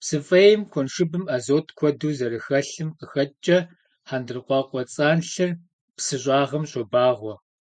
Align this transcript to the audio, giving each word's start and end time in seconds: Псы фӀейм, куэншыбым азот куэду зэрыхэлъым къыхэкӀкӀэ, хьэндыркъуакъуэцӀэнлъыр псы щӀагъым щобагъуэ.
Псы 0.00 0.18
фӀейм, 0.26 0.60
куэншыбым 0.70 1.24
азот 1.36 1.66
куэду 1.78 2.10
зэрыхэлъым 2.18 2.88
къыхэкӀкӀэ, 2.98 3.58
хьэндыркъуакъуэцӀэнлъыр 4.08 5.50
псы 5.96 6.16
щӀагъым 6.22 6.64
щобагъуэ. 6.70 7.34